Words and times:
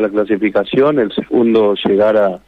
la 0.00 0.08
clasificación, 0.08 0.98
el 1.00 1.12
segundo 1.12 1.74
llegar 1.74 2.16
a, 2.16 2.40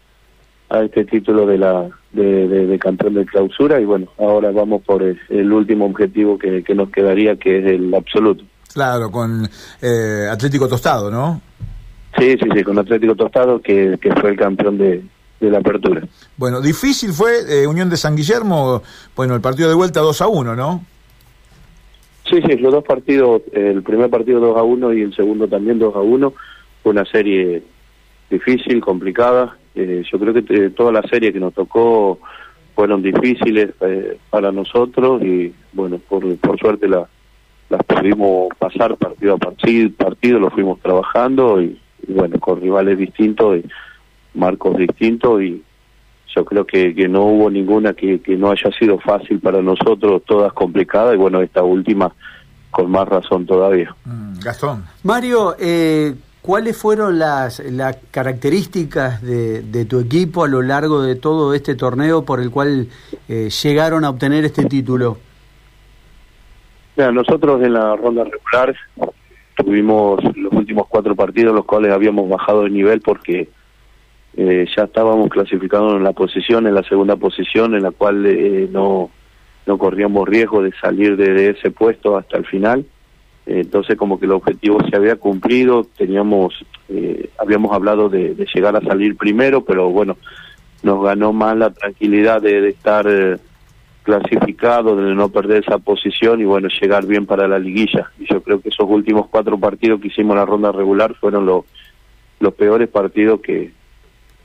a 0.71 0.83
este 0.83 1.05
título 1.05 1.45
de 1.45 1.59
la 1.59 1.91
de, 2.13 2.79
campeón 2.81 3.13
de 3.13 3.27
clausura 3.27 3.79
y 3.79 3.85
bueno, 3.85 4.07
ahora 4.19 4.51
vamos 4.51 4.81
por 4.81 5.03
el, 5.03 5.53
último 5.53 5.85
objetivo 5.85 6.39
que, 6.39 6.65
nos 6.75 6.89
quedaría 6.89 7.37
que 7.37 7.59
es 7.59 7.67
el 7.67 7.95
absoluto. 7.95 8.45
Claro, 8.73 9.11
con 9.11 9.47
eh, 9.83 10.27
Atlético 10.31 10.67
Tostado, 10.69 11.11
¿no? 11.11 11.43
Sí, 12.19 12.35
sí, 12.43 12.49
sí, 12.57 12.65
con 12.65 12.79
Atlético 12.79 13.15
Tostado 13.15 13.61
que, 13.61 13.99
que 14.01 14.11
fue 14.15 14.31
el 14.31 14.37
campeón 14.39 14.79
de, 14.79 15.05
de 15.39 15.51
la 15.51 15.59
apertura. 15.59 16.03
Bueno, 16.39 16.63
difícil 16.63 17.13
fue 17.13 17.33
eh, 17.47 17.67
Unión 17.67 17.91
de 17.91 17.99
San 17.99 18.17
Guillermo, 18.17 18.83
bueno, 19.15 19.35
el 19.35 19.43
partido 19.43 19.69
de 19.69 19.75
vuelta 19.75 20.01
2 20.01 20.23
a 20.23 20.29
1, 20.29 20.57
¿no? 20.57 20.83
Sí, 22.27 22.41
sí, 22.41 22.57
los 22.57 22.73
dos 22.73 22.85
partidos, 22.85 23.43
el 23.53 23.83
primer 23.83 24.09
partido 24.09 24.41
2 24.41 24.57
a 24.57 24.63
1 24.63 24.95
y 24.95 25.03
el 25.03 25.15
segundo 25.15 25.47
también 25.47 25.79
2 25.79 25.95
a 25.95 26.01
1, 26.01 26.33
fue 26.85 26.93
una 26.93 27.05
serie 27.05 27.65
difícil, 28.31 28.81
complicada. 28.81 29.57
Eh, 29.75 30.05
yo 30.09 30.19
creo 30.21 30.33
que 30.33 30.45
eh, 30.49 30.71
toda 30.71 30.93
la 30.93 31.03
serie 31.03 31.33
que 31.33 31.41
nos 31.41 31.53
tocó 31.53 32.21
fueron 32.77 33.03
difíciles 33.03 33.71
para 34.31 34.53
nosotros 34.53 35.23
y 35.23 35.53
bueno, 35.73 35.99
por, 35.99 36.37
por 36.39 36.59
suerte 36.59 36.89
la, 36.89 37.09
las 37.69 37.83
pudimos 37.85 38.49
pasar 38.59 38.97
partido 38.97 39.35
a 39.35 39.39
partido, 39.39 39.91
partido 39.97 40.39
lo 40.39 40.51
fuimos 40.51 40.81
trabajando 40.81 41.61
y, 41.61 41.81
y 42.07 42.13
bueno, 42.13 42.39
con 42.39 42.61
rivales 42.61 42.99
distintos. 42.99 43.59
Y, 43.59 43.65
marcos 44.35 44.77
distintos 44.77 45.43
y 45.43 45.63
yo 46.35 46.45
creo 46.45 46.67
que, 46.67 46.95
que 46.95 47.09
no 47.09 47.23
hubo 47.23 47.51
ninguna 47.51 47.95
que, 47.95 48.21
que 48.21 48.37
no 48.37 48.51
haya 48.51 48.71
sido 48.79 48.99
fácil 48.99 49.39
para 49.39 49.63
nosotros, 49.63 50.23
todas 50.27 50.53
complicadas 50.53 51.15
y 51.15 51.17
bueno, 51.17 51.41
esta 51.41 51.63
última 51.63 52.13
con 52.71 52.91
más 52.91 53.09
razón 53.09 53.47
todavía. 53.47 53.95
Mm, 54.05 54.41
Gastón. 54.41 54.85
Mario, 55.05 55.55
eh, 55.61 56.13
¿cuáles 56.45 56.77
fueron 56.77 57.19
las, 57.19 57.59
las 57.61 57.97
características 58.11 59.23
de, 59.23 59.63
de, 59.63 59.87
tu 59.87 59.99
equipo 59.99 60.45
a 60.45 60.49
lo 60.49 60.61
largo 60.61 61.01
de 61.01 61.15
todo 61.15 61.55
este 61.55 61.75
torneo 61.75 62.27
por 62.27 62.39
el 62.39 62.51
cual 62.51 62.89
eh, 63.31 63.49
llegaron 63.49 64.05
a 64.05 64.11
obtener 64.11 64.45
este 64.45 64.67
título? 64.67 65.17
Mira, 66.97 67.13
nosotros 67.13 67.63
en 67.63 67.73
la 67.73 67.97
ronda 67.97 68.25
regular 68.25 68.77
tuvimos 69.57 70.23
los 70.37 70.53
últimos 70.53 70.87
cuatro 70.87 71.17
partidos 71.17 71.55
los 71.55 71.65
cuales 71.65 71.93
habíamos 71.93 72.29
bajado 72.29 72.65
de 72.65 72.71
nivel 72.71 73.01
porque 73.01 73.49
eh, 74.37 74.67
ya 74.77 74.85
estábamos 74.85 75.31
clasificados 75.31 75.95
en 75.95 76.05
la 76.05 76.13
posición, 76.13 76.67
en 76.67 76.75
la 76.75 76.83
segunda 76.83 77.17
posición, 77.17 77.75
en 77.75 77.85
la 77.85 77.91
cual 77.91 78.27
eh, 78.27 78.69
no, 78.71 79.09
no 79.65 79.79
corríamos 79.79 80.29
riesgo 80.29 80.63
de 80.63 80.73
salir 80.79 81.17
de, 81.17 81.49
ese 81.51 81.71
puesto 81.71 82.19
hasta 82.19 82.37
el 82.37 82.45
final. 82.45 82.85
Eh, 83.47 83.61
entonces 83.61 83.97
como 83.97 84.19
que 84.19 84.27
el 84.27 84.33
objetivo 84.33 84.79
se 84.89 84.97
había 84.97 85.17
cumplido, 85.17 85.87
teníamos, 85.97 86.55
habíamos 87.39 87.73
hablado 87.73 88.09
de, 88.09 88.35
llegar 88.55 88.77
a 88.77 88.81
salir 88.81 89.17
primero, 89.17 89.65
pero 89.65 89.91
bueno, 89.91 90.17
nos 90.83 91.03
ganó 91.03 91.33
más 91.33 91.57
la 91.57 91.71
tranquilidad 91.71 92.43
de, 92.43 92.69
estar 92.69 93.07
clasificado, 94.03 94.97
de 94.97 95.15
no 95.15 95.31
perder 95.31 95.65
esa 95.65 95.79
posición 95.79 96.41
y 96.41 96.45
bueno, 96.45 96.69
llegar 96.81 97.07
bien 97.07 97.27
para 97.27 97.49
la 97.49 97.59
liguilla. 97.59 98.11
Y 98.19 98.27
yo 98.31 98.43
creo 98.43 98.61
que 98.61 98.69
esos 98.69 98.89
últimos 98.89 99.29
cuatro 99.29 99.59
partidos 99.59 100.01
que 100.01 100.09
hicimos 100.09 100.33
en 100.33 100.41
la 100.41 100.47
ronda 100.47 100.73
regular 100.73 101.15
fueron 101.15 101.47
los, 101.47 101.65
los 102.39 102.55
peores 102.55 102.89
partidos 102.89 103.41
que, 103.41 103.73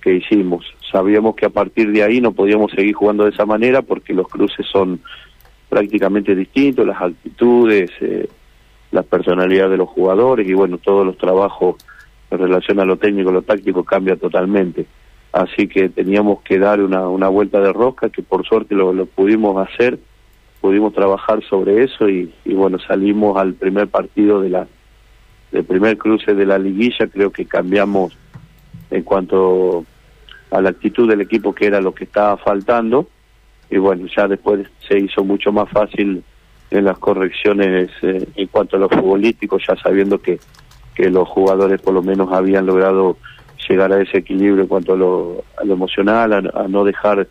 que 0.01 0.15
hicimos. 0.15 0.65
Sabíamos 0.91 1.35
que 1.35 1.45
a 1.45 1.49
partir 1.49 1.91
de 1.91 2.03
ahí 2.03 2.21
no 2.21 2.31
podíamos 2.31 2.71
seguir 2.71 2.93
jugando 2.93 3.25
de 3.25 3.31
esa 3.31 3.45
manera 3.45 3.81
porque 3.81 4.13
los 4.13 4.27
cruces 4.27 4.65
son 4.65 5.01
prácticamente 5.67 6.33
distintos, 6.35 6.87
las 6.87 7.01
actitudes, 7.01 7.91
eh, 8.01 8.27
las 8.91 9.05
personalidades 9.05 9.71
de 9.71 9.77
los 9.77 9.89
jugadores 9.89 10.47
y 10.47 10.53
bueno, 10.53 10.77
todos 10.77 11.05
los 11.05 11.17
trabajos 11.17 11.75
en 12.31 12.39
relación 12.39 12.79
a 12.79 12.85
lo 12.85 12.97
técnico, 12.97 13.31
lo 13.31 13.41
táctico 13.41 13.83
cambia 13.83 14.15
totalmente. 14.15 14.85
Así 15.31 15.67
que 15.67 15.89
teníamos 15.89 16.41
que 16.41 16.57
dar 16.57 16.81
una, 16.81 17.07
una 17.07 17.27
vuelta 17.27 17.59
de 17.59 17.71
rosca 17.71 18.09
que 18.09 18.23
por 18.23 18.45
suerte 18.45 18.75
lo, 18.75 19.05
pudimos 19.05 19.67
hacer, 19.67 19.99
pudimos 20.59 20.93
trabajar 20.93 21.43
sobre 21.43 21.83
eso 21.83 22.09
y, 22.09 22.33
y 22.45 22.53
bueno, 22.53 22.79
salimos 22.79 23.37
al 23.37 23.53
primer 23.53 23.87
partido 23.87 24.41
de 24.41 24.49
la 24.49 24.67
del 25.51 25.63
primer 25.63 25.97
cruce 25.97 26.35
de 26.35 26.45
la 26.45 26.59
liguilla, 26.59 27.07
creo 27.07 27.31
que 27.31 27.45
cambiamos 27.45 28.15
en 28.91 29.01
cuanto 29.01 29.83
a 30.51 30.61
la 30.61 30.69
actitud 30.69 31.09
del 31.09 31.21
equipo 31.21 31.53
que 31.53 31.65
era 31.65 31.81
lo 31.81 31.93
que 31.93 32.03
estaba 32.03 32.37
faltando 32.37 33.07
y 33.69 33.77
bueno 33.77 34.07
ya 34.15 34.27
después 34.27 34.67
se 34.87 34.99
hizo 34.99 35.23
mucho 35.23 35.51
más 35.51 35.69
fácil 35.69 36.23
en 36.71 36.85
las 36.85 36.97
correcciones 36.99 37.89
eh, 38.01 38.27
en 38.35 38.47
cuanto 38.47 38.75
a 38.75 38.79
los 38.79 38.91
futbolísticos 38.91 39.63
ya 39.67 39.75
sabiendo 39.75 40.19
que 40.19 40.39
que 40.99 41.09
los 41.09 41.29
jugadores 41.29 41.81
por 41.81 41.93
lo 41.93 42.03
menos 42.03 42.29
habían 42.33 42.65
logrado 42.65 43.15
llegar 43.69 43.93
a 43.93 44.01
ese 44.01 44.17
equilibrio 44.17 44.63
en 44.63 44.67
cuanto 44.67 44.93
a 44.93 44.97
lo, 44.97 45.45
emocional 45.63 46.33
a, 46.33 46.67
no 46.67 46.83
dejar 46.83 47.25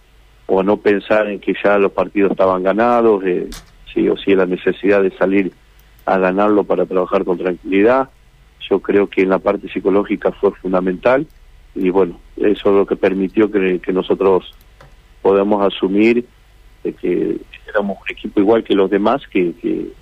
o 0.46 0.60
a 0.60 0.62
no 0.62 0.78
pensar 0.78 1.28
en 1.28 1.38
que 1.38 1.52
ya 1.62 1.76
los 1.76 1.92
partidos 1.92 2.30
estaban 2.30 2.62
ganados 2.62 3.22
eh, 3.26 3.50
sí 3.92 4.08
o 4.08 4.16
sí 4.16 4.34
la 4.34 4.46
necesidad 4.46 5.02
de 5.02 5.10
salir 5.18 5.52
a 6.06 6.16
ganarlo 6.16 6.64
para 6.64 6.86
trabajar 6.86 7.26
con 7.26 7.36
tranquilidad. 7.36 8.08
Yo 8.70 8.80
creo 8.80 9.08
que 9.08 9.20
en 9.20 9.28
la 9.28 9.38
parte 9.38 9.68
psicológica 9.68 10.32
fue 10.32 10.52
fundamental 10.52 11.26
y 11.74 11.90
bueno, 11.90 12.18
eso 12.38 12.70
es 12.70 12.74
lo 12.74 12.86
que 12.86 12.96
permitió 12.96 13.50
que, 13.50 13.92
nosotros 13.92 14.50
podamos 15.20 15.62
asumir 15.66 16.24
que 16.82 17.38
éramos 17.68 17.98
un 18.00 18.10
equipo 18.10 18.40
igual 18.40 18.64
que 18.64 18.74
los 18.74 18.90
demás, 18.90 19.22
que, 19.30 19.92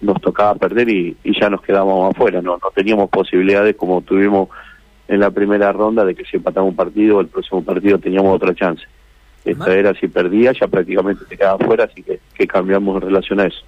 nos 0.00 0.20
tocaba 0.20 0.54
perder 0.54 0.88
y, 0.88 1.16
ya 1.40 1.48
nos 1.48 1.62
quedábamos 1.62 2.14
afuera, 2.14 2.42
no, 2.42 2.58
no 2.58 2.70
teníamos 2.74 3.08
posibilidades 3.08 3.74
como 3.76 4.02
tuvimos 4.02 4.50
en 5.08 5.20
la 5.20 5.30
primera 5.30 5.72
ronda 5.72 6.04
de 6.04 6.14
que 6.14 6.24
si 6.24 6.36
empatamos 6.36 6.70
un 6.70 6.76
partido, 6.76 7.20
el 7.20 7.28
próximo 7.28 7.64
partido 7.64 7.98
teníamos 7.98 8.34
otra 8.34 8.54
chance. 8.54 8.82
Esta 9.44 9.74
era 9.74 9.94
si 9.94 10.08
perdía, 10.08 10.52
ya 10.58 10.66
prácticamente 10.66 11.24
te 11.26 11.36
quedaba 11.36 11.62
afuera, 11.62 11.84
así 11.84 12.02
que, 12.02 12.18
que 12.34 12.46
cambiamos 12.46 12.96
en 12.96 13.08
relación 13.08 13.40
a 13.40 13.46
eso. 13.46 13.60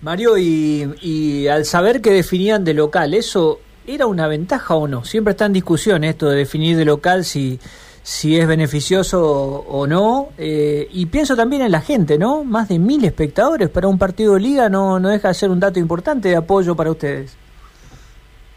Mario, 0.00 0.38
y, 0.38 0.86
y 1.02 1.48
al 1.48 1.64
saber 1.64 2.00
que 2.00 2.10
definían 2.10 2.64
de 2.64 2.74
local, 2.74 3.12
¿eso 3.12 3.60
¿era 3.88 4.06
una 4.06 4.28
ventaja 4.28 4.74
o 4.74 4.86
no? 4.86 5.04
Siempre 5.04 5.32
está 5.32 5.46
en 5.46 5.54
discusión 5.54 6.04
esto 6.04 6.28
de 6.28 6.36
definir 6.36 6.76
de 6.76 6.84
local 6.84 7.24
si, 7.24 7.58
si 8.02 8.38
es 8.38 8.46
beneficioso 8.46 9.20
o, 9.22 9.86
no. 9.86 10.28
Eh, 10.38 10.88
y 10.92 11.06
pienso 11.06 11.36
también 11.36 11.62
en 11.62 11.72
la 11.72 11.80
gente, 11.80 12.18
¿no? 12.18 12.44
Más 12.44 12.68
de 12.68 12.78
mil 12.78 13.04
espectadores 13.04 13.68
para 13.68 13.88
un 13.88 13.98
partido 13.98 14.34
de 14.34 14.40
liga 14.40 14.68
no, 14.68 14.98
no 14.98 15.08
deja 15.08 15.28
de 15.28 15.34
ser 15.34 15.50
un 15.50 15.60
dato 15.60 15.78
importante 15.78 16.28
de 16.28 16.36
apoyo 16.36 16.74
para 16.74 16.90
ustedes. 16.90 17.36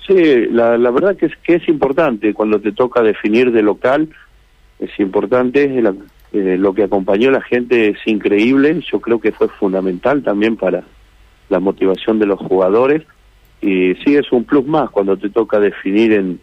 Sí, 0.07 0.47
la, 0.51 0.77
la 0.77 0.91
verdad 0.91 1.15
que 1.15 1.27
es, 1.27 1.33
que 1.43 1.55
es 1.55 1.67
importante 1.67 2.33
cuando 2.33 2.59
te 2.59 2.71
toca 2.71 3.01
definir 3.01 3.51
de 3.51 3.61
local, 3.61 4.09
es 4.79 4.99
importante, 4.99 5.79
eh, 6.33 6.57
lo 6.57 6.73
que 6.73 6.83
acompañó 6.83 7.29
la 7.29 7.41
gente 7.41 7.89
es 7.89 7.99
increíble, 8.05 8.81
yo 8.91 8.99
creo 8.99 9.19
que 9.19 9.31
fue 9.31 9.47
fundamental 9.47 10.23
también 10.23 10.57
para 10.57 10.83
la 11.49 11.59
motivación 11.59 12.17
de 12.17 12.25
los 12.25 12.39
jugadores 12.39 13.03
y 13.61 13.93
sí 14.03 14.15
es 14.15 14.31
un 14.31 14.43
plus 14.43 14.65
más 14.65 14.89
cuando 14.89 15.17
te 15.17 15.29
toca 15.29 15.59
definir 15.59 16.13
en, 16.13 16.39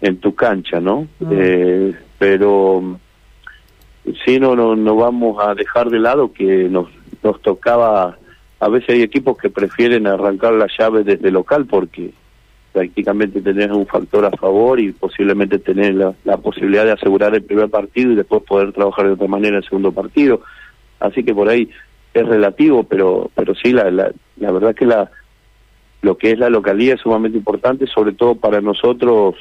en 0.00 0.18
tu 0.18 0.34
cancha, 0.34 0.80
¿no? 0.80 1.08
Ah. 1.20 1.28
Eh, 1.30 1.94
pero 2.18 2.98
sí 4.24 4.38
no, 4.40 4.56
no, 4.56 4.76
no 4.76 4.96
vamos 4.96 5.36
a 5.44 5.54
dejar 5.54 5.90
de 5.90 5.98
lado 5.98 6.32
que 6.32 6.68
nos, 6.68 6.88
nos 7.22 7.40
tocaba, 7.42 8.16
a 8.60 8.68
veces 8.68 8.90
hay 8.90 9.02
equipos 9.02 9.36
que 9.38 9.50
prefieren 9.50 10.06
arrancar 10.06 10.54
la 10.54 10.68
llave 10.78 11.04
desde 11.04 11.30
local 11.30 11.66
porque 11.66 12.12
prácticamente 12.72 13.40
tenés 13.40 13.70
un 13.70 13.86
factor 13.86 14.24
a 14.24 14.30
favor 14.30 14.78
y 14.78 14.92
posiblemente 14.92 15.58
tener 15.58 15.94
la, 15.94 16.14
la, 16.24 16.36
posibilidad 16.36 16.84
de 16.84 16.92
asegurar 16.92 17.34
el 17.34 17.42
primer 17.42 17.68
partido 17.68 18.12
y 18.12 18.16
después 18.16 18.42
poder 18.42 18.72
trabajar 18.72 19.06
de 19.06 19.12
otra 19.12 19.26
manera 19.26 19.56
el 19.56 19.64
segundo 19.64 19.92
partido. 19.92 20.42
Así 21.00 21.24
que 21.24 21.34
por 21.34 21.48
ahí 21.48 21.70
es 22.14 22.26
relativo, 22.26 22.84
pero 22.84 23.30
pero 23.34 23.54
sí, 23.54 23.72
la, 23.72 23.90
la, 23.90 24.12
la 24.36 24.52
verdad 24.52 24.74
que 24.74 24.86
la, 24.86 25.10
lo 26.02 26.16
que 26.16 26.32
es 26.32 26.38
la 26.38 26.50
localidad 26.50 26.94
es 26.94 27.00
sumamente 27.00 27.38
importante, 27.38 27.86
sobre 27.86 28.12
todo 28.12 28.34
para 28.34 28.60
nosotros 28.60 29.34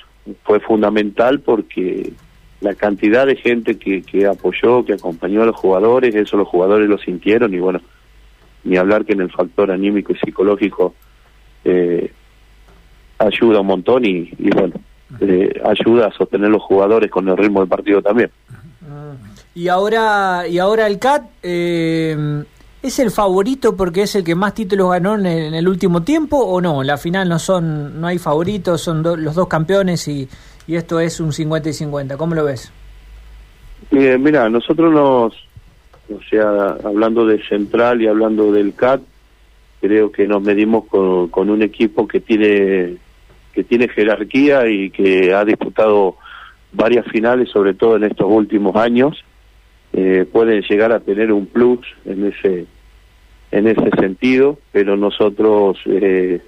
fue 0.44 0.60
fundamental 0.60 1.40
porque 1.40 2.14
la 2.62 2.74
cantidad 2.74 3.28
de 3.28 3.36
gente 3.36 3.78
que, 3.78 4.02
que 4.02 4.26
apoyó, 4.26 4.84
que 4.84 4.94
acompañó 4.94 5.44
a 5.44 5.46
los 5.46 5.56
jugadores, 5.56 6.16
eso 6.16 6.38
los 6.38 6.48
jugadores 6.48 6.90
lo 6.90 6.98
sintieron 6.98 7.54
y 7.54 7.60
bueno, 7.60 7.80
ni 8.64 8.78
hablar 8.78 9.06
que 9.06 9.14
en 9.14 9.22
el 9.22 9.32
factor 9.32 9.72
anímico 9.72 10.14
y 10.14 10.18
psicológico 10.18 10.96
eh, 11.64 12.12
ayuda 13.20 13.62
un 13.62 13.68
montón 13.68 14.06
y, 14.06 14.32
y 14.38 14.50
bueno, 14.50 14.74
eh, 15.20 15.62
ayuda 15.64 16.08
a 16.08 16.12
sostener 16.12 16.50
los 16.50 16.64
jugadores 16.64 17.10
con 17.12 17.28
el 17.30 17.38
ritmo 17.38 17.60
del 17.60 17.70
partido 17.70 18.02
también. 18.02 18.32
Y 19.54 19.70
ahora, 19.70 20.48
y 20.48 20.60
ahora 20.60 20.88
el 20.88 21.00
CAT, 21.00 21.24
eh, 21.44 22.44
¿Es 22.82 23.00
el 23.00 23.10
favorito 23.10 23.76
porque 23.76 24.04
es 24.04 24.16
el 24.16 24.24
que 24.24 24.36
más 24.36 24.54
títulos 24.54 24.92
ganó 24.92 25.16
en 25.16 25.26
el, 25.26 25.68
último 25.68 26.04
tiempo 26.04 26.38
o 26.38 26.62
no? 26.62 26.84
La 26.84 26.98
final 26.98 27.28
no 27.28 27.40
son, 27.40 28.00
no 28.00 28.08
hay 28.08 28.20
favoritos, 28.20 28.82
son 28.82 29.02
los 29.02 29.36
dos 29.36 29.48
campeones 29.48 30.08
y, 30.08 30.28
esto 30.68 31.00
es 31.00 31.20
un 31.20 31.34
50 31.34 31.70
y 31.70 31.74
50. 31.74 32.18
¿Cómo 32.18 32.36
lo 32.36 32.44
ves? 32.44 32.72
mira, 33.92 34.50
nosotros 34.50 34.92
nos, 34.92 35.34
o 36.14 36.22
sea, 36.30 36.78
hablando 36.84 37.26
de 37.26 37.42
Central 37.48 38.02
y 38.02 38.08
hablando 38.08 38.52
del 38.52 38.76
CAT, 38.76 39.02
creo 39.82 40.12
que 40.12 40.28
nos 40.28 40.42
medimos 40.42 40.86
con, 40.86 41.50
un 41.50 41.62
equipo 41.62 42.08
que 42.08 42.20
tiene 42.20 42.98
que 43.54 43.64
tiene 43.64 43.88
jerarquía 43.88 44.68
y 44.68 44.92
que 44.92 45.34
ha 45.34 45.44
disputado 45.44 46.18
varias 46.74 47.08
finales, 47.08 47.50
sobre 47.50 47.74
todo 47.74 47.96
en 47.96 48.04
estos 48.04 48.28
últimos 48.30 48.76
años, 48.76 49.24
eh, 49.94 50.26
pueden 50.32 50.62
llegar 50.62 50.92
a 50.92 51.00
tener 51.00 51.32
un 51.32 51.46
plus 51.46 51.86
en 52.06 52.28
ese 52.28 52.66
en 53.52 53.68
ese 53.68 53.90
sentido, 54.00 54.60
pero 54.72 54.98
nosotros 54.98 55.78
eh, 55.86 56.42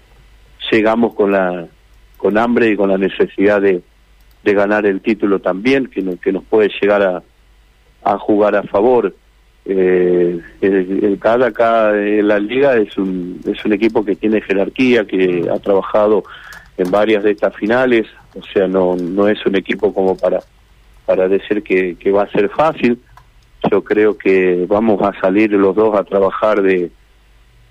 llegamos 0.72 1.14
con 1.16 1.32
la 1.32 1.68
con 2.18 2.38
hambre 2.38 2.70
y 2.70 2.76
con 2.76 2.90
la 2.90 2.98
necesidad 2.98 3.62
de, 3.62 3.82
de 4.44 4.54
ganar 4.54 4.86
el 4.86 5.00
título 5.00 5.40
también, 5.40 5.88
que, 5.88 6.04
que 6.22 6.32
nos 6.34 6.44
puede 6.44 6.70
llegar 6.82 7.02
a, 7.02 7.24
a 8.04 8.18
jugar 8.18 8.56
a 8.56 8.64
favor. 8.64 9.16
Eh, 9.66 10.40
el, 10.62 11.04
el 11.04 11.20
CAD 11.20 11.44
acá 11.44 11.92
en 11.96 12.28
la 12.28 12.40
liga 12.40 12.76
es 12.76 12.98
un, 12.98 13.40
es 13.46 13.64
un 13.64 13.74
equipo 13.74 14.04
que 14.04 14.16
tiene 14.16 14.42
jerarquía, 14.42 15.06
que 15.06 15.48
ha 15.50 15.60
trabajado 15.60 16.24
en 16.78 16.92
varias 16.92 17.24
de 17.24 17.32
estas 17.32 17.56
finales, 17.56 18.08
o 18.36 18.44
sea, 18.54 18.68
no, 18.68 18.96
no 18.96 19.28
es 19.28 19.46
un 19.46 19.56
equipo 19.56 19.94
como 19.94 20.18
para, 20.18 20.40
para 21.06 21.28
decir 21.28 21.62
que, 21.62 21.96
que 21.96 22.12
va 22.12 22.24
a 22.24 22.32
ser 22.32 22.50
fácil. 22.50 23.00
Yo 23.70 23.84
creo 23.84 24.18
que 24.18 24.66
vamos 24.68 25.02
a 25.02 25.20
salir 25.20 25.52
los 25.52 25.76
dos 25.76 25.98
a 25.98 26.04
trabajar 26.04 26.62
de, 26.62 26.92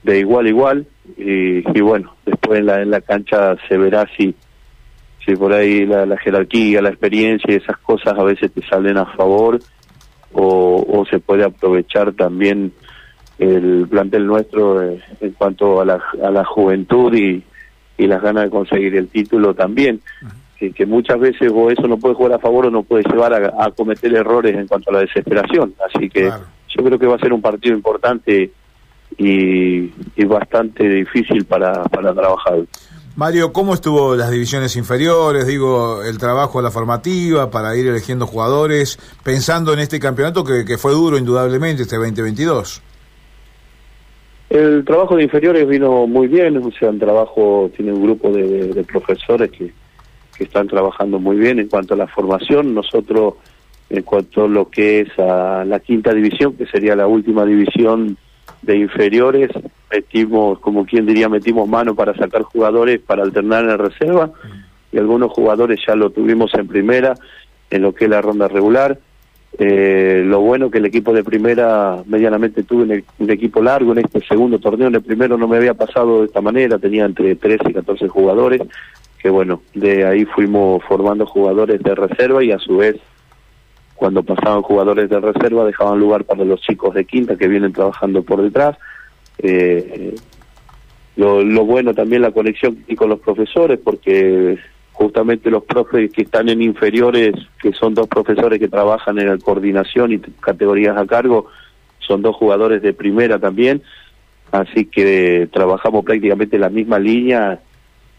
de 0.03 0.19
igual 0.19 0.47
a 0.47 0.49
igual 0.49 0.87
y, 1.17 1.59
y 1.77 1.81
bueno, 1.81 2.15
después 2.27 2.61
en 2.61 2.67
la, 2.67 2.83
en 2.83 2.91
la 2.91 3.01
cancha 3.01 3.57
se 3.69 3.79
verá 3.79 4.07
si, 4.17 4.35
si 5.25 5.35
por 5.35 5.53
ahí 5.53 5.87
la, 5.87 6.17
jerarquía, 6.19 6.83
la 6.83 6.91
experiencia 6.91 7.53
y 7.53 7.57
esas 7.57 7.79
cosas 7.79 8.19
a 8.19 8.23
veces 8.23 8.53
te 8.53 8.63
salen 8.67 8.99
a 8.99 9.07
favor 9.07 9.59
o, 10.33 10.87
o 10.89 11.07
se 11.07 11.19
puede 11.19 11.45
aprovechar 11.45 12.13
también 12.13 12.73
el 13.39 13.87
plantel 13.89 14.27
nuestro 14.27 14.83
eh, 14.83 15.01
en 15.21 15.33
cuanto 15.33 15.81
a 15.81 15.85
la, 15.85 16.03
a 16.23 16.31
la 16.31 16.45
juventud 16.45 17.15
y, 17.15 17.43
y 17.97 18.07
las 18.07 18.23
ganas 18.23 18.45
de 18.45 18.51
conseguir 18.51 18.97
el 18.97 19.09
título 19.09 19.55
también. 19.55 20.01
Que, 20.59 20.73
que 20.73 20.87
muchas 20.87 21.21
veces 21.21 21.53
o 21.55 21.71
eso 21.71 21.87
no 21.87 21.99
puede 21.99 22.17
jugar 22.17 22.33
a 22.33 22.39
favor 22.41 22.67
o 22.67 22.71
no 22.71 22.83
puede 22.83 23.05
llevar 23.05 23.33
a, 23.33 23.65
a 23.65 23.71
cometer 23.71 24.13
errores 24.13 24.57
en 24.57 24.67
cuanto 24.67 24.91
a 24.91 24.95
la 24.95 25.01
desesperación. 25.01 25.73
Así 25.87 26.09
que 26.11 26.23
Claro. 26.27 26.47
yo 26.77 26.85
creo 26.85 26.99
que 26.99 27.07
va 27.07 27.15
a 27.15 27.19
ser 27.21 27.33
un 27.33 27.41
partido 27.41 27.77
importante 27.77 28.51
y, 29.17 29.93
y 30.17 30.25
bastante 30.27 30.89
difícil 30.89 31.45
para, 31.45 31.85
para 31.85 32.13
trabajar. 32.13 32.59
Mario, 33.15 33.53
¿cómo 33.53 33.75
estuvo 33.75 34.17
las 34.17 34.31
divisiones 34.33 34.75
inferiores? 34.77 35.47
Digo, 35.47 36.03
el 36.03 36.19
trabajo 36.19 36.59
de 36.59 36.65
la 36.65 36.71
formativa 36.73 37.51
para 37.51 37.77
ir 37.77 37.87
eligiendo 37.87 38.27
jugadores, 38.27 38.99
pensando 39.23 39.73
en 39.73 39.79
este 39.79 40.01
campeonato 40.01 40.43
que, 40.45 40.65
que 40.65 40.77
fue 40.77 40.93
duro 40.93 41.19
indudablemente 41.19 41.83
este 41.83 41.97
2022. 41.97 42.83
El 44.51 44.85
trabajo 44.85 45.15
de 45.17 45.23
inferiores 45.25 45.69
vino 45.69 46.07
muy 46.07 46.27
bien, 46.27 46.57
o 46.57 46.71
sea, 46.73 46.89
el 46.91 46.99
trabajo 46.99 47.71
tiene 47.77 47.93
un 47.93 48.03
grupo 48.03 48.31
de 48.31 48.85
profesores 48.91 49.51
que, 49.51 49.73
que 50.39 50.45
están 50.45 50.69
trabajando 50.69 51.19
muy 51.19 51.37
bien 51.37 51.59
en 51.59 51.69
cuanto 51.69 51.95
a 51.95 51.97
la 51.97 52.07
formación. 52.07 52.73
Nosotros, 52.73 53.35
en 53.91 54.03
cuanto 54.05 54.45
a 54.45 54.49
lo 54.49 54.71
que 54.71 55.01
es 55.01 55.19
a 55.19 55.65
la 55.67 55.81
quinta 55.81 56.15
división, 56.15 56.55
que 56.55 56.67
sería 56.67 56.95
la 56.97 57.09
última 57.09 57.45
división 57.45 58.17
de 58.63 58.79
inferiores, 58.79 59.51
metimos, 59.91 60.61
como 60.61 60.87
quien 60.87 61.07
diría, 61.07 61.29
metimos 61.29 61.69
mano 61.69 61.95
para 61.95 62.15
sacar 62.15 62.43
jugadores 62.43 63.01
para 63.01 63.23
alternar 63.25 63.65
en 63.65 63.79
reserva 63.79 64.31
y 64.93 64.99
algunos 64.99 65.33
jugadores 65.33 65.81
ya 65.87 65.95
lo 65.97 66.11
tuvimos 66.11 66.53
en 66.55 66.67
primera, 66.69 67.15
en 67.71 67.83
lo 67.83 67.93
que 67.95 68.05
es 68.05 68.11
la 68.11 68.23
ronda 68.23 68.49
regular. 68.49 68.99
Eh, 69.59 70.23
lo 70.25 70.41
bueno 70.41 70.71
que 70.71 70.79
el 70.79 70.85
equipo 70.87 71.13
de 71.13 71.25
primera 71.25 72.03
medianamente 72.07 72.63
tuve 72.63 72.83
un, 72.85 72.93
e- 72.93 73.05
un 73.19 73.31
equipo 73.31 73.61
largo 73.63 73.93
en 73.93 73.99
este 73.99 74.21
segundo 74.27 74.59
torneo. 74.59 74.89
En 74.89 74.95
el 74.95 75.03
primero 75.03 75.37
no 75.37 75.49
me 75.49 75.57
había 75.57 75.75
pasado 75.75 76.21
de 76.21 76.27
esta 76.27 76.41
manera, 76.41 76.79
tenía 76.79 77.05
entre 77.07 77.35
13 77.35 77.71
y 77.71 77.73
14 77.73 78.09
jugadores, 78.09 78.61
que 79.19 79.31
bueno, 79.31 79.63
de 79.75 80.07
ahí 80.07 80.25
fuimos 80.25 80.83
formando 80.85 81.27
jugadores 81.27 81.83
de 81.83 81.95
reserva 81.95 82.43
y 82.45 82.53
a 82.53 82.59
su 82.59 82.79
vez 82.79 82.97
cuando 83.95 84.23
pasaban 84.23 84.63
jugadores 84.63 85.11
de 85.11 85.19
reserva 85.19 85.65
dejaban 85.65 85.99
lugar 85.99 86.25
para 86.25 86.45
los 86.45 86.61
chicos 86.61 86.95
de 86.95 87.05
quinta 87.05 87.37
que 87.37 87.49
vienen 87.49 87.73
trabajando 87.73 88.23
por 88.23 88.43
detrás. 88.43 88.79
Eh, 89.39 90.15
lo, 91.17 91.43
lo 91.43 91.65
bueno 91.65 91.95
también 91.95 92.23
la 92.23 92.31
conexión 92.31 92.85
y 92.87 92.95
con 92.95 93.09
los 93.09 93.19
profesores 93.19 93.81
porque 93.83 94.59
justamente 94.99 95.49
los 95.49 95.63
profes 95.63 96.13
que 96.13 96.23
están 96.23 96.49
en 96.49 96.61
inferiores, 96.61 97.33
que 97.63 97.73
son 97.73 97.95
dos 97.95 98.09
profesores 98.09 98.59
que 98.59 98.69
trabajan 98.69 99.19
en 99.19 99.29
la 99.29 99.39
coordinación 99.39 100.13
y 100.13 100.19
categorías 100.19 100.97
a 100.97 101.07
cargo, 101.07 101.47
son 102.01 102.21
dos 102.21 102.35
jugadores 102.35 102.83
de 102.83 102.93
primera 102.93 103.39
también, 103.39 103.83
así 104.51 104.87
que 104.87 105.49
trabajamos 105.53 106.05
prácticamente 106.05 106.57
en 106.57 106.63
la 106.63 106.69
misma 106.69 106.99
línea 106.99 107.61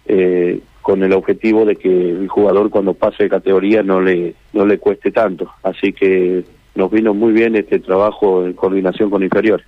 eh, 0.05 0.61
con 0.81 1.03
el 1.03 1.13
objetivo 1.13 1.65
de 1.65 1.75
que 1.75 1.89
el 2.11 2.27
jugador 2.27 2.69
cuando 2.69 2.93
pase 2.93 3.23
de 3.23 3.29
categoría 3.29 3.83
no 3.83 4.01
le 4.01 4.35
no 4.53 4.65
le 4.65 4.77
cueste 4.79 5.11
tanto, 5.11 5.49
así 5.63 5.93
que 5.93 6.43
nos 6.75 6.89
vino 6.91 7.13
muy 7.13 7.33
bien 7.33 7.55
este 7.55 7.79
trabajo 7.79 8.45
en 8.45 8.53
coordinación 8.53 9.09
con 9.09 9.21
inferiores. 9.23 9.65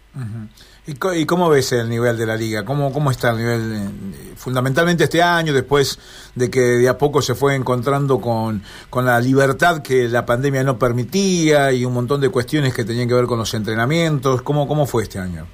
¿Y, 0.87 0.93
co- 0.95 1.13
y 1.13 1.25
cómo 1.25 1.49
ves 1.49 1.71
el 1.73 1.89
nivel 1.89 2.17
de 2.17 2.25
la 2.25 2.35
liga? 2.35 2.65
¿Cómo, 2.65 2.91
cómo 2.91 3.11
está 3.11 3.31
el 3.31 3.37
nivel? 3.37 3.61
eh, 3.75 3.89
Fundamentalmente 4.35 5.03
este 5.03 5.21
año, 5.21 5.53
después 5.53 5.99
de 6.33 6.49
que 6.49 6.59
de 6.59 6.89
a 6.89 6.97
poco 6.97 7.21
se 7.21 7.35
fue 7.35 7.55
encontrando 7.55 8.19
con, 8.19 8.63
con 8.89 9.05
la 9.05 9.19
libertad 9.19 9.83
que 9.83 10.07
la 10.07 10.25
pandemia 10.25 10.63
no 10.63 10.79
permitía 10.79 11.71
y 11.71 11.85
un 11.85 11.93
montón 11.93 12.19
de 12.21 12.29
cuestiones 12.29 12.73
que 12.73 12.83
tenían 12.83 13.07
que 13.07 13.13
ver 13.13 13.25
con 13.25 13.37
los 13.37 13.53
entrenamientos. 13.53 14.41
¿Cómo, 14.41 14.67
cómo 14.67 14.87
fue 14.87 15.03
este 15.03 15.19
año? 15.19 15.45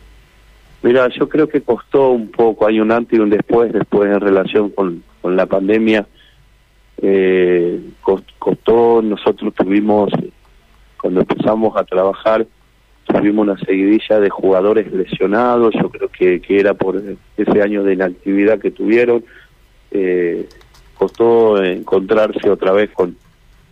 Mira, 0.83 1.09
yo 1.09 1.27
creo 1.27 1.49
que 1.49 1.61
costó 1.61 2.11
un 2.11 2.29
poco, 2.31 2.65
hay 2.67 2.79
un 2.79 2.91
antes 2.91 3.17
y 3.17 3.21
un 3.21 3.29
después, 3.29 3.73
después 3.73 4.09
en 4.09 4.21
relación 4.21 4.69
con, 4.69 5.03
con 5.21 5.35
la 5.35 5.45
pandemia. 5.45 6.07
Eh, 7.01 7.79
cos- 8.01 8.23
costó, 8.39 9.01
nosotros 9.01 9.53
tuvimos, 9.53 10.09
cuando 10.99 11.21
empezamos 11.21 11.77
a 11.77 11.83
trabajar, 11.83 12.47
tuvimos 13.05 13.47
una 13.47 13.57
seguidilla 13.59 14.19
de 14.19 14.29
jugadores 14.29 14.91
lesionados, 14.91 15.73
yo 15.75 15.89
creo 15.89 16.09
que, 16.09 16.41
que 16.41 16.59
era 16.59 16.73
por 16.73 17.01
ese 17.37 17.61
año 17.61 17.83
de 17.83 17.93
inactividad 17.93 18.59
que 18.59 18.71
tuvieron. 18.71 19.23
Eh, 19.91 20.47
costó 20.95 21.63
encontrarse 21.63 22.49
otra 22.49 22.71
vez 22.71 22.89
con, 22.91 23.15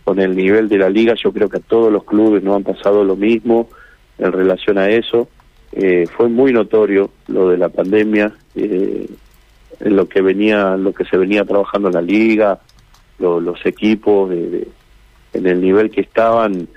con 0.04 0.20
el 0.20 0.36
nivel 0.36 0.68
de 0.68 0.78
la 0.78 0.88
liga, 0.88 1.14
yo 1.14 1.32
creo 1.32 1.48
que 1.48 1.56
a 1.58 1.60
todos 1.60 1.92
los 1.92 2.04
clubes 2.04 2.42
no 2.42 2.54
han 2.54 2.62
pasado 2.62 3.04
lo 3.04 3.16
mismo 3.16 3.68
en 4.18 4.32
relación 4.32 4.78
a 4.78 4.88
eso. 4.88 5.28
Eh, 5.72 6.06
fue 6.16 6.28
muy 6.28 6.52
notorio 6.52 7.10
lo 7.26 7.48
de 7.50 7.58
la 7.58 7.68
pandemia, 7.68 8.32
eh, 8.54 9.08
lo 9.80 10.08
que 10.08 10.20
venía, 10.22 10.76
lo 10.76 10.92
que 10.92 11.04
se 11.04 11.16
venía 11.16 11.44
trabajando 11.44 11.88
en 11.88 11.94
la 11.94 12.02
liga, 12.02 12.58
lo- 13.18 13.40
los 13.40 13.64
equipos, 13.66 14.30
de- 14.30 14.48
de- 14.50 14.68
en 15.34 15.46
el 15.46 15.60
nivel 15.60 15.90
que 15.90 16.00
estaban. 16.00 16.68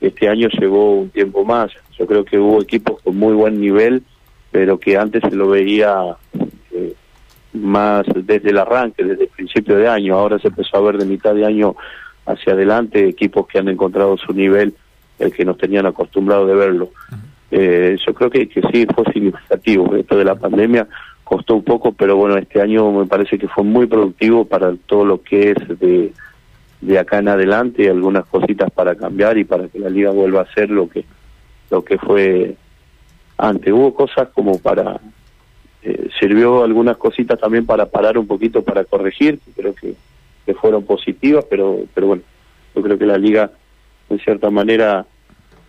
Este 0.00 0.28
año 0.28 0.48
llegó 0.48 0.92
un 1.00 1.10
tiempo 1.10 1.44
más. 1.44 1.70
Yo 1.98 2.06
creo 2.06 2.24
que 2.24 2.38
hubo 2.38 2.60
equipos 2.62 3.00
con 3.02 3.16
muy 3.16 3.34
buen 3.34 3.60
nivel, 3.60 4.02
pero 4.50 4.78
que 4.78 4.96
antes 4.96 5.22
se 5.28 5.34
lo 5.36 5.48
veía 5.48 6.16
eh, 6.72 6.94
más 7.54 8.04
desde 8.14 8.50
el 8.50 8.58
arranque, 8.58 9.04
desde 9.04 9.24
el 9.24 9.28
principio 9.28 9.76
de 9.76 9.88
año. 9.88 10.16
Ahora 10.16 10.38
se 10.38 10.48
empezó 10.48 10.76
a 10.76 10.80
ver 10.82 10.98
de 10.98 11.04
mitad 11.06 11.34
de 11.34 11.46
año 11.46 11.74
hacia 12.26 12.52
adelante 12.54 13.08
equipos 13.08 13.46
que 13.46 13.58
han 13.58 13.68
encontrado 13.68 14.16
su 14.16 14.32
nivel, 14.32 14.74
el 15.18 15.32
que 15.32 15.44
nos 15.44 15.56
tenían 15.58 15.86
acostumbrados 15.86 16.48
de 16.48 16.54
verlo. 16.54 16.90
Eh, 17.50 17.96
yo 18.06 18.14
creo 18.14 18.30
que, 18.30 18.48
que 18.48 18.62
sí 18.72 18.86
fue 18.94 19.04
significativo. 19.12 19.94
Esto 19.96 20.16
de 20.16 20.24
la 20.24 20.34
pandemia 20.34 20.88
costó 21.32 21.54
un 21.54 21.64
poco, 21.64 21.92
pero 21.92 22.14
bueno, 22.14 22.36
este 22.36 22.60
año 22.60 22.92
me 22.92 23.06
parece 23.06 23.38
que 23.38 23.48
fue 23.48 23.64
muy 23.64 23.86
productivo 23.86 24.44
para 24.44 24.74
todo 24.84 25.06
lo 25.06 25.22
que 25.22 25.52
es 25.52 25.80
de, 25.80 26.12
de 26.82 26.98
acá 26.98 27.20
en 27.20 27.28
adelante, 27.28 27.88
algunas 27.88 28.26
cositas 28.26 28.70
para 28.70 28.96
cambiar 28.96 29.38
y 29.38 29.44
para 29.44 29.66
que 29.68 29.78
la 29.78 29.88
liga 29.88 30.10
vuelva 30.10 30.42
a 30.42 30.52
ser 30.52 30.68
lo 30.68 30.90
que 30.90 31.06
lo 31.70 31.82
que 31.82 31.96
fue 31.96 32.54
antes. 33.38 33.72
Hubo 33.72 33.94
cosas 33.94 34.28
como 34.34 34.58
para 34.58 35.00
eh, 35.82 36.10
sirvió 36.20 36.64
algunas 36.64 36.98
cositas 36.98 37.40
también 37.40 37.64
para 37.64 37.86
parar 37.86 38.18
un 38.18 38.26
poquito 38.26 38.62
para 38.62 38.84
corregir, 38.84 39.40
creo 39.56 39.74
que, 39.74 39.94
que 40.44 40.52
fueron 40.52 40.84
positivas, 40.84 41.46
pero 41.48 41.78
pero 41.94 42.08
bueno, 42.08 42.22
yo 42.74 42.82
creo 42.82 42.98
que 42.98 43.06
la 43.06 43.16
liga 43.16 43.50
en 44.10 44.18
cierta 44.18 44.50
manera 44.50 45.06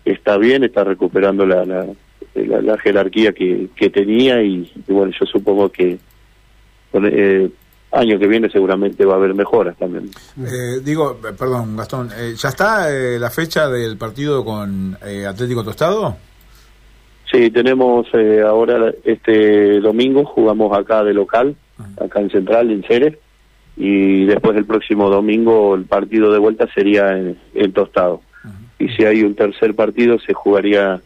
está 0.04 0.36
bien, 0.38 0.66
está 0.66 0.84
recuperando 0.84 1.46
la, 1.46 1.64
la, 1.64 1.86
la- 2.36 2.62
la 2.62 2.78
jerarquía 2.78 3.32
que, 3.34 3.70
que 3.76 3.90
tenía 3.90 4.42
y, 4.42 4.72
y 4.88 4.92
bueno, 4.94 5.12
yo 5.20 5.26
supongo 5.26 5.70
que 5.70 5.98
con, 6.92 7.06
eh, 7.06 7.50
año 7.92 8.18
que 8.18 8.28
viene 8.28 8.50
seguramente 8.50 9.06
va 9.06 9.14
a 9.14 9.18
haber 9.18 9.36
mejoras 9.36 9.78
también. 9.78 10.10
Eh, 10.40 10.80
digo, 10.84 11.18
perdón, 11.38 11.78
Gastón, 11.78 12.10
eh, 12.18 12.34
¿ya 12.36 12.50
está 12.50 12.92
eh, 12.92 13.20
la 13.20 13.30
fecha 13.30 13.70
del 13.70 13.98
partido 13.98 14.44
con 14.44 14.98
eh, 15.06 15.26
Atlético 15.28 15.64
Tostado? 15.64 16.18
Sí, 17.32 17.50
tenemos 17.52 18.08
eh, 18.14 18.42
ahora 18.46 18.92
este 19.04 19.80
domingo, 19.80 20.24
jugamos 20.26 20.76
acá 20.78 21.04
de 21.04 21.14
local, 21.14 21.56
acá 22.00 22.20
en 22.20 22.30
Central, 22.30 22.70
en 22.72 22.84
Ceres, 22.84 23.16
y 23.76 24.26
después 24.26 24.56
el 24.56 24.66
próximo 24.66 25.10
domingo 25.10 25.74
el 25.74 25.86
partido 25.86 26.32
de 26.32 26.38
vuelta 26.40 26.68
sería 26.74 27.18
en, 27.18 27.38
en 27.56 27.74
Tostado. 27.74 28.22
Y 28.80 28.90
si 28.90 29.06
hay 29.06 29.22
un 29.24 29.34
tercer 29.36 29.74
partido 29.76 30.20
se 30.20 30.34
jugaría 30.34 31.02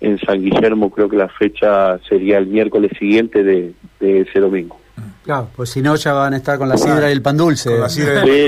en 0.00 0.18
San 0.18 0.42
Guillermo, 0.42 0.90
creo 0.90 1.08
que 1.08 1.16
la 1.16 1.28
fecha 1.28 1.98
sería 2.08 2.38
el 2.38 2.46
miércoles 2.46 2.92
siguiente 2.98 3.42
de, 3.42 3.72
de 4.00 4.20
ese 4.20 4.40
domingo. 4.40 4.78
Claro, 5.24 5.50
pues 5.54 5.70
si 5.70 5.82
no 5.82 5.94
ya 5.96 6.14
van 6.14 6.32
a 6.32 6.38
estar 6.38 6.56
con 6.56 6.68
la 6.68 6.78
sidra 6.78 7.10
y 7.10 7.12
el 7.12 7.20
pan 7.20 7.36
dulce. 7.36 7.70
Sí, 7.88 8.02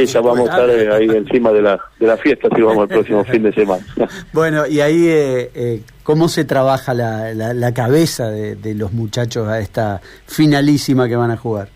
ya 0.06 0.20
vamos 0.22 0.48
a 0.48 0.52
estar 0.52 0.70
eh, 0.70 0.90
ahí 0.90 1.08
encima 1.10 1.52
de 1.52 1.60
la, 1.60 1.78
de 1.98 2.06
la 2.06 2.16
fiesta 2.16 2.48
si 2.54 2.62
vamos 2.62 2.84
el 2.84 2.88
próximo 2.88 3.22
fin 3.24 3.42
de 3.42 3.52
semana. 3.52 3.84
bueno, 4.32 4.66
y 4.66 4.80
ahí, 4.80 5.06
eh, 5.06 5.50
eh, 5.54 5.82
¿cómo 6.02 6.28
se 6.28 6.46
trabaja 6.46 6.94
la, 6.94 7.34
la, 7.34 7.74
cabeza 7.74 8.30
de, 8.30 8.56
de, 8.56 8.74
los 8.74 8.94
muchachos 8.94 9.46
a 9.46 9.60
esta 9.60 10.00
finalísima 10.26 11.06
que 11.06 11.16
van 11.16 11.30
a 11.30 11.36
jugar? 11.36 11.68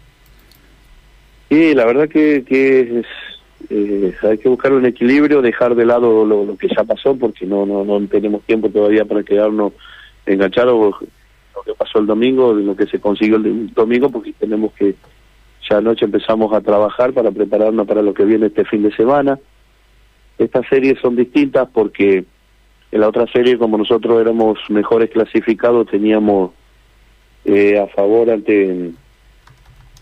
Sí, 1.51 1.75
la 1.75 1.85
verdad 1.85 2.09
que, 2.09 2.43
que 2.49 3.01
es, 3.01 3.07
eh, 3.71 4.15
hay 4.23 4.39
que 4.39 4.49
buscar 4.49 4.73
un 4.73 4.87
equilibrio, 4.87 5.43
dejar 5.43 5.75
de 5.75 5.87
lado 5.87 6.25
lo, 6.25 6.57
que 6.57 6.69
ya 6.69 6.85
pasó, 6.85 7.15
porque 7.17 7.47
no, 7.47 7.67
no, 7.67 7.85
no 7.85 8.07
tenemos 8.07 8.43
tiempo 8.43 8.69
todavía 8.69 9.05
para 9.05 9.23
quedarnos 9.23 9.73
enganchados 10.27 10.95
lo 11.55 11.63
que 11.63 11.75
pasó 11.75 11.99
el 11.99 12.07
domingo, 12.07 12.53
lo 12.53 12.77
que 12.77 12.87
se 12.87 12.99
consiguió 12.99 13.37
el 13.37 13.73
domingo, 13.73 14.11
porque 14.11 14.33
tenemos 14.33 14.73
que, 14.73 14.95
ya 15.69 15.79
anoche 15.79 16.05
empezamos 16.05 16.53
a 16.53 16.61
trabajar 16.61 17.13
para 17.13 17.31
prepararnos 17.31 17.87
para 17.87 18.03
lo 18.03 18.15
que 18.15 18.25
viene 18.25 18.47
este 18.47 18.65
fin 18.65 18.83
de 18.83 18.95
semana. 18.95 19.39
Estas 20.39 20.67
series 20.69 20.99
son 21.01 21.17
distintas 21.17 21.69
porque 21.73 22.25
en 22.91 23.01
la 23.01 23.09
otra 23.09 23.27
serie, 23.33 23.59
como 23.59 23.79
nosotros 23.79 24.21
éramos 24.21 24.59
mejores 24.69 25.11
clasificados, 25.11 25.89
teníamos 25.89 26.53
eh, 27.45 27.79
a 27.79 27.87
favor 27.89 28.31
ante 28.31 28.93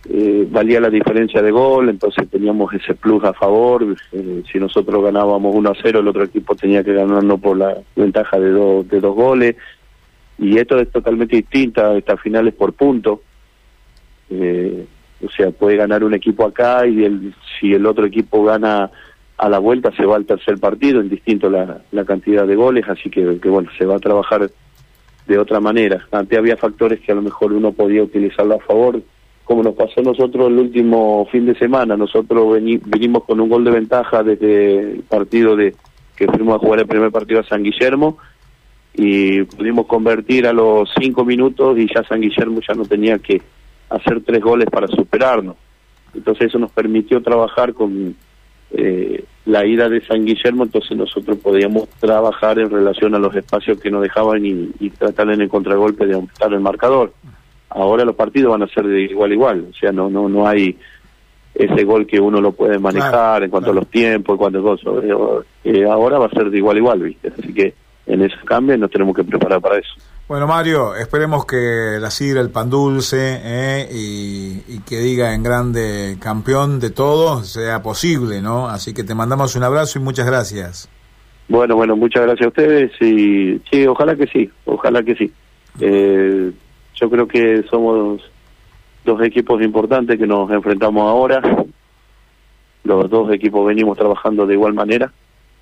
eh, 0.08 0.48
valía 0.50 0.80
la 0.80 0.90
diferencia 0.90 1.40
de 1.42 1.52
gol, 1.52 1.88
entonces 1.88 2.28
teníamos 2.28 2.74
ese 2.74 2.94
plus 2.94 3.22
a 3.24 3.32
favor. 3.32 3.96
Eh, 4.12 4.42
si 4.50 4.58
nosotros 4.58 5.02
ganábamos 5.02 5.54
1 5.54 5.70
a 5.70 5.74
0, 5.80 6.00
el 6.00 6.08
otro 6.08 6.24
equipo 6.24 6.54
tenía 6.56 6.82
que 6.82 6.92
ganarnos 6.92 7.40
por 7.40 7.56
la 7.56 7.78
ventaja 7.94 8.38
de, 8.38 8.50
dos 8.50 8.88
de 8.88 9.00
dos 9.00 9.14
goles. 9.14 9.56
Y 10.38 10.58
esto 10.58 10.78
es 10.78 10.90
totalmente 10.90 11.36
distinta, 11.36 11.96
estas 11.96 12.20
finales 12.20 12.54
por 12.54 12.72
punto. 12.72 13.22
Eh, 14.28 14.86
o 15.24 15.30
sea, 15.30 15.52
puede 15.52 15.76
ganar 15.76 16.02
un 16.02 16.14
equipo 16.14 16.44
acá 16.44 16.84
y 16.84 17.04
el, 17.04 17.34
si 17.60 17.72
el 17.72 17.86
otro 17.86 18.04
equipo 18.06 18.42
gana 18.42 18.90
a 19.38 19.48
la 19.48 19.58
vuelta 19.60 19.92
se 19.96 20.04
va 20.04 20.16
al 20.16 20.26
tercer 20.26 20.58
partido, 20.58 21.00
es 21.00 21.10
distinto 21.10 21.48
la, 21.48 21.82
la 21.92 22.04
cantidad 22.04 22.46
de 22.46 22.56
goles, 22.56 22.88
así 22.88 23.08
que, 23.08 23.38
que 23.40 23.48
bueno, 23.48 23.70
se 23.78 23.84
va 23.84 23.96
a 23.96 24.00
trabajar 24.00 24.50
de 25.26 25.38
otra 25.38 25.60
manera. 25.60 26.06
Antes 26.10 26.36
había 26.36 26.56
factores 26.56 27.00
que 27.00 27.12
a 27.12 27.14
lo 27.14 27.22
mejor 27.22 27.52
uno 27.52 27.72
podía 27.72 28.02
utilizarlo 28.02 28.56
a 28.56 28.60
favor, 28.60 29.00
como 29.44 29.62
nos 29.62 29.74
pasó 29.74 30.00
a 30.00 30.04
nosotros 30.04 30.48
el 30.48 30.58
último 30.58 31.26
fin 31.30 31.46
de 31.46 31.54
semana. 31.54 31.96
Nosotros 31.96 32.60
vinimos 32.62 33.24
con 33.24 33.40
un 33.40 33.48
gol 33.48 33.64
de 33.64 33.70
ventaja 33.70 34.22
desde 34.22 34.92
el 34.92 35.02
partido 35.02 35.56
de 35.56 35.74
que 36.16 36.26
fuimos 36.26 36.56
a 36.56 36.58
jugar 36.58 36.80
el 36.80 36.86
primer 36.86 37.10
partido 37.10 37.40
a 37.40 37.44
San 37.44 37.62
Guillermo 37.62 38.18
y 38.94 39.42
pudimos 39.44 39.86
convertir 39.86 40.46
a 40.46 40.52
los 40.52 40.90
cinco 41.00 41.24
minutos 41.24 41.78
y 41.78 41.86
ya 41.92 42.04
San 42.04 42.20
Guillermo 42.20 42.60
ya 42.66 42.74
no 42.74 42.84
tenía 42.84 43.18
que 43.18 43.40
hacer 43.88 44.22
tres 44.22 44.40
goles 44.40 44.68
para 44.70 44.86
superarnos. 44.86 45.56
Entonces 46.14 46.48
eso 46.48 46.58
nos 46.58 46.70
permitió 46.72 47.22
trabajar 47.22 47.72
con 47.72 48.14
eh, 48.70 49.24
la 49.46 49.66
ida 49.66 49.88
de 49.88 50.02
San 50.02 50.24
Guillermo, 50.24 50.64
entonces 50.64 50.96
nosotros 50.96 51.38
podíamos 51.38 51.88
trabajar 52.00 52.58
en 52.58 52.70
relación 52.70 53.14
a 53.14 53.18
los 53.18 53.34
espacios 53.34 53.80
que 53.80 53.90
nos 53.90 54.02
dejaban 54.02 54.44
y, 54.44 54.70
y 54.78 54.90
tratar 54.90 55.30
en 55.30 55.40
el 55.40 55.48
contragolpe 55.48 56.06
de 56.06 56.14
aumentar 56.14 56.52
el 56.52 56.60
marcador. 56.60 57.12
Ahora 57.74 58.04
los 58.04 58.14
partidos 58.14 58.52
van 58.52 58.62
a 58.62 58.72
ser 58.72 58.86
de 58.86 59.02
igual 59.02 59.30
a 59.30 59.34
igual, 59.34 59.66
o 59.70 59.74
sea, 59.74 59.92
no 59.92 60.10
no 60.10 60.28
no 60.28 60.46
hay 60.46 60.76
ese 61.54 61.84
gol 61.84 62.06
que 62.06 62.18
uno 62.18 62.40
lo 62.40 62.52
puede 62.52 62.78
manejar 62.78 63.42
en 63.42 63.50
cuanto 63.50 63.70
a 63.70 63.74
los 63.74 63.86
tiempos, 63.88 64.34
en 64.34 64.38
cuanto 64.38 64.58
a 64.60 64.62
cosas. 64.62 65.04
Eh, 65.64 65.84
ahora 65.84 66.18
va 66.18 66.26
a 66.26 66.30
ser 66.30 66.50
de 66.50 66.58
igual 66.58 66.76
a 66.76 66.78
igual, 66.78 67.00
¿viste? 67.00 67.28
Así 67.28 67.52
que 67.52 67.74
en 68.06 68.22
ese 68.22 68.36
cambio 68.44 68.76
nos 68.78 68.90
tenemos 68.90 69.14
que 69.14 69.24
preparar 69.24 69.60
para 69.60 69.78
eso. 69.78 69.94
Bueno, 70.28 70.46
Mario, 70.46 70.94
esperemos 70.94 71.44
que 71.44 71.98
la 72.00 72.10
sidra, 72.10 72.40
el 72.40 72.50
pan 72.50 72.70
dulce 72.70 73.40
eh, 73.42 73.88
y, 73.92 74.80
que 74.80 74.96
diga 74.98 75.34
en 75.34 75.42
grande 75.42 76.16
campeón 76.20 76.80
de 76.80 76.90
todo 76.90 77.42
sea 77.42 77.82
posible, 77.82 78.40
¿no? 78.40 78.68
Así 78.68 78.94
que 78.94 79.04
te 79.04 79.14
mandamos 79.14 79.56
un 79.56 79.64
abrazo 79.64 79.98
y 79.98 80.02
muchas 80.02 80.26
gracias. 80.26 80.88
Bueno, 81.48 81.76
bueno, 81.76 81.96
muchas 81.96 82.22
gracias 82.22 82.46
a 82.46 82.48
ustedes 82.48 82.92
y 83.02 83.60
sí, 83.70 83.86
ojalá 83.86 84.16
que 84.16 84.26
sí, 84.26 84.50
ojalá 84.64 85.02
que 85.02 85.14
sí. 85.16 85.32
Eh, 85.80 86.50
yo 86.94 87.10
creo 87.10 87.26
que 87.26 87.64
somos 87.70 88.22
dos 89.04 89.22
equipos 89.22 89.62
importantes 89.62 90.18
que 90.18 90.26
nos 90.26 90.50
enfrentamos 90.50 91.08
ahora. 91.08 91.42
Los 92.84 93.10
dos 93.10 93.32
equipos 93.32 93.66
venimos 93.66 93.96
trabajando 93.96 94.46
de 94.46 94.54
igual 94.54 94.74
manera. 94.74 95.12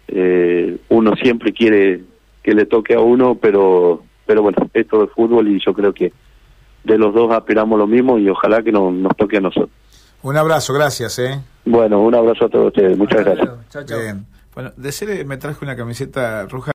Eh, 0.09 0.79
uno 0.89 1.15
siempre 1.17 1.53
quiere 1.53 2.03
que 2.43 2.55
le 2.55 2.67
toque 2.67 2.95
a 2.95 3.01
uno, 3.01 3.37
pero 3.37 4.03
pero 4.27 4.43
bueno, 4.43 4.59
esto 4.75 5.03
es 5.03 5.11
fútbol 5.11 5.49
y 5.49 5.61
yo 5.65 5.75
creo 5.75 5.93
que 5.93 6.13
de 6.85 6.97
los 6.97 7.13
dos 7.13 7.33
aspiramos 7.33 7.77
lo 7.77 7.89
mismo 7.89 8.17
y 8.17 8.29
ojalá 8.29 8.63
que 8.63 8.71
nos 8.71 9.17
toque 9.17 9.39
a 9.39 9.41
nosotros. 9.41 9.71
Un 10.23 10.37
abrazo, 10.37 10.73
gracias. 10.73 11.19
¿eh? 11.19 11.41
Bueno, 11.65 12.01
un 12.01 12.15
abrazo 12.15 12.45
a 12.45 12.49
todos 12.49 12.69
ustedes, 12.69 12.97
muchas 12.97 13.25
gracias. 13.25 13.51
Bueno, 14.55 14.71
de 14.77 14.93
ser 14.93 15.25
me 15.27 15.37
traje 15.37 15.65
una 15.65 15.75
camiseta 15.75 16.47
roja. 16.47 16.69